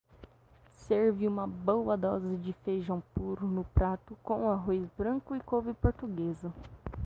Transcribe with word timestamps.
Servi 0.87 1.27
uma 1.27 1.45
boa 1.45 1.95
dose 1.95 2.35
de 2.37 2.53
feijoada 2.65 3.03
num 3.43 3.61
prato, 3.61 4.17
com 4.23 4.49
arroz 4.49 4.83
branco 4.97 5.35
e 5.35 5.39
couve 5.39 5.75
portuguesa. 5.75 6.51